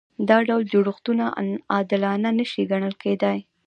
دا 0.29 0.37
ډول 0.47 0.63
جوړښتونه 0.71 1.25
عادلانه 1.73 2.29
نشي 2.39 2.63
ګڼل 2.71 2.93
کېدای. 3.03 3.39